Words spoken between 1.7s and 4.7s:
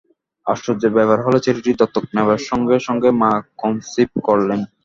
দত্তক নেবার সঙ্গে-সঙ্গেই মা কনসিভ করলেন।